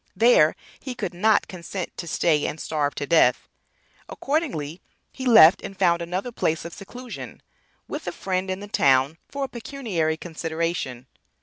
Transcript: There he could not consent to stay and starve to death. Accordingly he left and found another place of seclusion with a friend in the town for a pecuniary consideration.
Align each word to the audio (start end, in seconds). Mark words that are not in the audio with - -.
There 0.15 0.55
he 0.79 0.95
could 0.95 1.13
not 1.13 1.47
consent 1.47 1.95
to 1.97 2.07
stay 2.07 2.47
and 2.47 2.59
starve 2.59 2.95
to 2.95 3.05
death. 3.05 3.47
Accordingly 4.09 4.81
he 5.11 5.27
left 5.27 5.61
and 5.61 5.77
found 5.77 6.01
another 6.01 6.31
place 6.31 6.65
of 6.65 6.73
seclusion 6.73 7.39
with 7.87 8.07
a 8.07 8.11
friend 8.11 8.49
in 8.49 8.61
the 8.61 8.67
town 8.67 9.19
for 9.29 9.43
a 9.43 9.47
pecuniary 9.47 10.17
consideration. 10.17 11.05